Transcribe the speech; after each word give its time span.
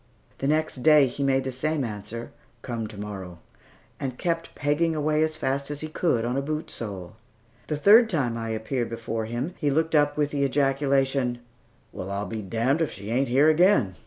The 0.39 0.47
next 0.47 0.77
day, 0.77 1.05
he 1.05 1.21
made 1.21 1.43
the 1.43 1.51
same 1.51 1.83
answer, 1.83 2.31
"Come 2.63 2.87
to 2.87 2.99
morrow," 2.99 3.37
and 3.99 4.17
kept 4.17 4.55
pegging 4.55 4.95
away 4.95 5.21
as 5.21 5.35
fast 5.37 5.69
as 5.69 5.81
he 5.81 5.87
could 5.89 6.25
on 6.25 6.35
a 6.35 6.41
boot 6.41 6.71
sole. 6.71 7.17
The 7.67 7.77
third 7.77 8.09
time 8.09 8.35
I 8.35 8.49
appeared 8.49 8.89
before 8.89 9.25
him, 9.25 9.53
he 9.59 9.69
looked 9.69 9.93
up 9.93 10.17
with 10.17 10.31
the 10.31 10.41
ejaculation, 10.43 11.37
"Well, 11.93 12.09
I'll 12.09 12.25
be 12.25 12.41
damned, 12.41 12.81
if 12.81 12.91
she 12.91 13.11
ain't 13.11 13.27
here 13.27 13.47
again!" 13.51 13.95